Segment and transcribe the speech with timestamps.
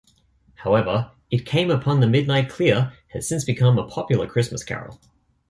[0.55, 4.99] However, "It Came Upon the Midnight Clear" has since become a popular Christmas carol.